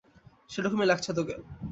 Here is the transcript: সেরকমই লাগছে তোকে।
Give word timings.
সেরকমই 0.49 0.87
লাগছে 0.87 1.11
তোকে। 1.13 1.35